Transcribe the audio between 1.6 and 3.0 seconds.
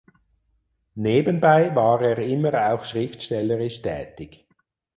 war er immer auch